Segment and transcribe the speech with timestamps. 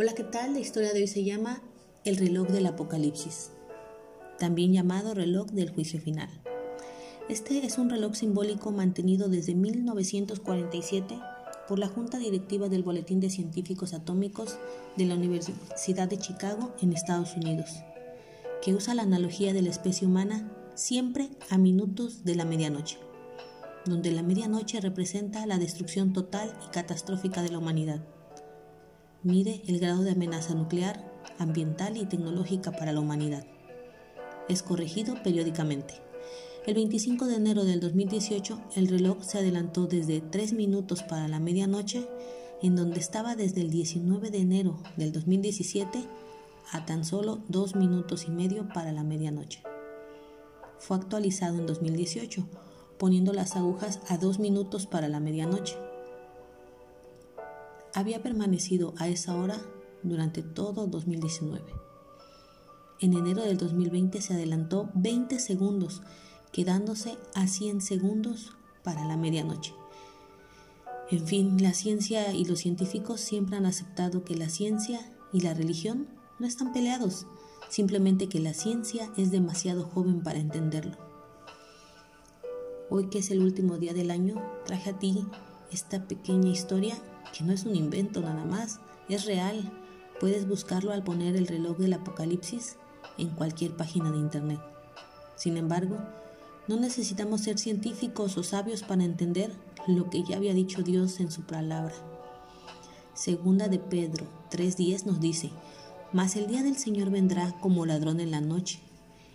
[0.00, 0.52] Hola, ¿qué tal?
[0.52, 1.60] La historia de hoy se llama
[2.04, 3.50] El reloj del Apocalipsis,
[4.38, 6.28] también llamado reloj del juicio final.
[7.28, 11.18] Este es un reloj simbólico mantenido desde 1947
[11.66, 14.56] por la Junta Directiva del Boletín de Científicos Atómicos
[14.96, 17.68] de la Universidad de Chicago en Estados Unidos,
[18.62, 22.98] que usa la analogía de la especie humana siempre a minutos de la medianoche,
[23.84, 28.00] donde la medianoche representa la destrucción total y catastrófica de la humanidad
[29.22, 31.04] mide el grado de amenaza nuclear,
[31.38, 33.44] ambiental y tecnológica para la humanidad.
[34.48, 35.94] Es corregido periódicamente.
[36.66, 41.40] El 25 de enero del 2018, el reloj se adelantó desde 3 minutos para la
[41.40, 42.06] medianoche,
[42.62, 46.04] en donde estaba desde el 19 de enero del 2017
[46.72, 49.62] a tan solo 2 minutos y medio para la medianoche.
[50.78, 52.46] Fue actualizado en 2018,
[52.98, 55.76] poniendo las agujas a 2 minutos para la medianoche
[57.94, 59.60] había permanecido a esa hora
[60.02, 61.64] durante todo 2019.
[63.00, 66.02] En enero del 2020 se adelantó 20 segundos,
[66.52, 69.74] quedándose a 100 segundos para la medianoche.
[71.10, 75.00] En fin, la ciencia y los científicos siempre han aceptado que la ciencia
[75.32, 77.26] y la religión no están peleados,
[77.68, 80.96] simplemente que la ciencia es demasiado joven para entenderlo.
[82.90, 85.26] Hoy que es el último día del año, traje a ti
[85.72, 86.96] esta pequeña historia
[87.36, 89.70] que no es un invento nada más, es real.
[90.20, 92.76] Puedes buscarlo al poner el reloj del apocalipsis
[93.18, 94.60] en cualquier página de internet.
[95.36, 95.98] Sin embargo,
[96.66, 99.52] no necesitamos ser científicos o sabios para entender
[99.86, 101.94] lo que ya había dicho Dios en su palabra.
[103.14, 105.50] Segunda de Pedro 3.10 nos dice,
[106.12, 108.80] Mas el día del Señor vendrá como ladrón en la noche,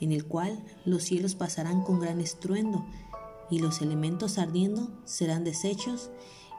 [0.00, 2.86] en el cual los cielos pasarán con gran estruendo,
[3.50, 6.10] y los elementos ardiendo serán deshechos,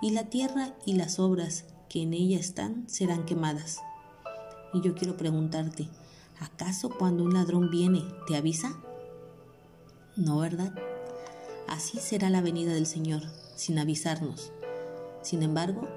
[0.02, 3.80] y la tierra y las obras que en ella están serán quemadas.
[4.73, 5.89] Y yo quiero preguntarte,
[6.39, 8.77] ¿acaso cuando un ladrón viene te avisa?
[10.15, 10.73] No, ¿verdad?
[11.67, 13.23] Así será la venida del Señor,
[13.55, 14.52] sin avisarnos.
[15.21, 15.87] Sin embargo,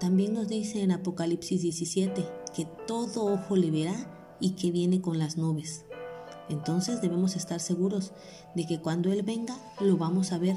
[0.00, 2.24] también nos dice en Apocalipsis 17
[2.54, 5.84] que todo ojo le verá y que viene con las nubes.
[6.48, 8.12] Entonces debemos estar seguros
[8.54, 10.56] de que cuando Él venga lo vamos a ver.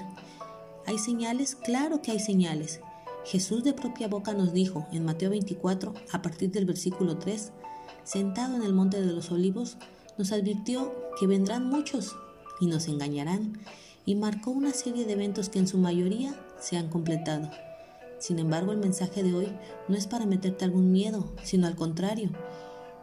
[0.86, 1.56] ¿Hay señales?
[1.56, 2.80] Claro que hay señales.
[3.26, 7.52] Jesús de propia boca nos dijo en Mateo 24, a partir del versículo 3,
[8.04, 9.78] sentado en el monte de los olivos,
[10.18, 12.16] nos advirtió que vendrán muchos
[12.60, 13.60] y nos engañarán,
[14.06, 17.50] y marcó una serie de eventos que en su mayoría se han completado.
[18.18, 19.48] Sin embargo, el mensaje de hoy
[19.88, 22.32] no es para meterte algún miedo, sino al contrario,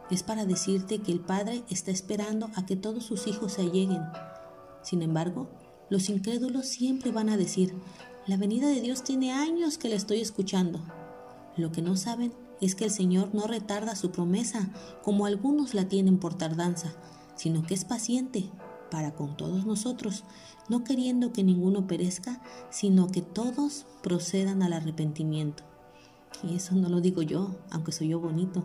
[0.09, 4.01] es para decirte que el Padre está esperando a que todos sus hijos se alleguen.
[4.81, 5.49] Sin embargo,
[5.89, 7.73] los incrédulos siempre van a decir,
[8.25, 10.81] la venida de Dios tiene años que le estoy escuchando.
[11.55, 14.69] Lo que no saben es que el Señor no retarda su promesa
[15.03, 16.93] como algunos la tienen por tardanza,
[17.35, 18.49] sino que es paciente
[18.89, 20.23] para con todos nosotros,
[20.69, 25.63] no queriendo que ninguno perezca, sino que todos procedan al arrepentimiento.
[26.43, 28.63] Y eso no lo digo yo, aunque soy yo bonito,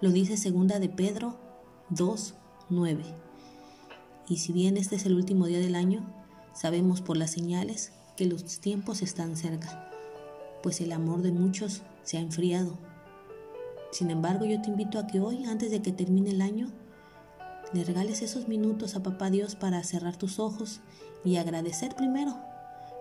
[0.00, 1.38] lo dice segunda de Pedro
[1.90, 2.34] 2,
[2.70, 3.04] 9.
[4.28, 6.04] Y si bien este es el último día del año,
[6.54, 9.90] sabemos por las señales que los tiempos están cerca,
[10.62, 12.78] pues el amor de muchos se ha enfriado.
[13.90, 16.70] Sin embargo, yo te invito a que hoy, antes de que termine el año,
[17.72, 20.80] le regales esos minutos a Papá Dios para cerrar tus ojos
[21.24, 22.36] y agradecer primero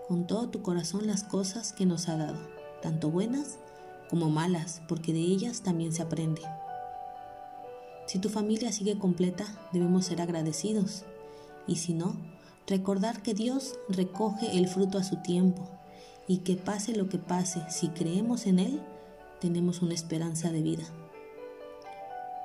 [0.08, 2.40] con todo tu corazón las cosas que nos ha dado,
[2.82, 3.58] tanto buenas
[4.12, 6.44] como malas, porque de ellas también se aprende.
[8.06, 11.06] Si tu familia sigue completa, debemos ser agradecidos,
[11.66, 12.16] y si no,
[12.72, 15.68] Recordar que Dios recoge el fruto a su tiempo
[16.28, 18.80] y que pase lo que pase, si creemos en Él,
[19.42, 20.84] tenemos una esperanza de vida.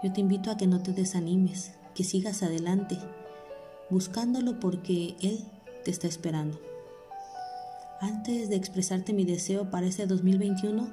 [0.02, 2.98] Yo te invito a que no te desanimes, que sigas adelante,
[3.90, 5.44] buscándolo porque Él
[5.84, 6.58] te está esperando.
[8.00, 10.88] Antes de expresarte mi deseo para este 2021,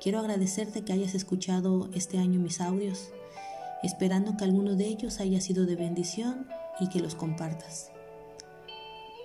[0.00, 3.10] quiero agradecerte que hayas escuchado este año mis audios,
[3.82, 6.46] esperando que alguno de ellos haya sido de bendición
[6.80, 7.90] y que los compartas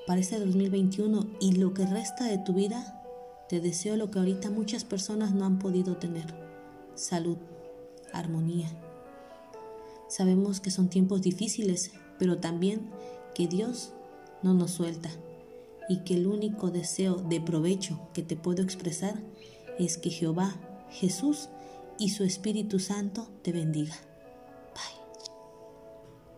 [0.05, 3.01] para este 2021 y lo que resta de tu vida,
[3.49, 6.25] te deseo lo que ahorita muchas personas no han podido tener,
[6.93, 7.37] salud,
[8.13, 8.69] armonía.
[10.07, 12.91] Sabemos que son tiempos difíciles, pero también
[13.33, 13.93] que Dios
[14.43, 15.09] no nos suelta
[15.89, 19.15] y que el único deseo de provecho que te puedo expresar
[19.79, 20.55] es que Jehová,
[20.91, 21.49] Jesús
[21.99, 23.95] y su Espíritu Santo te bendiga.